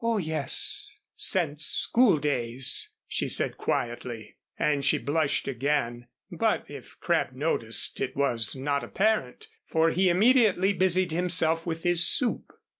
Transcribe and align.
"Oh, 0.03 0.17
yes 0.17 0.89
since 1.15 1.63
school 1.63 2.17
days," 2.17 2.89
she 3.07 3.29
said, 3.29 3.55
quietly. 3.59 4.35
And 4.57 4.83
she 4.83 4.97
blushed 4.97 5.47
again, 5.47 6.07
but 6.31 6.65
if 6.67 6.99
Crabb 6.99 7.33
noticed, 7.33 8.01
it 8.01 8.15
was 8.15 8.55
not 8.55 8.83
apparent, 8.83 9.47
for 9.67 9.91
he 9.91 10.09
immediately 10.09 10.73
busied 10.73 11.11
himself 11.11 11.67
with 11.67 11.83
his 11.83 12.03
soup. 12.07 12.47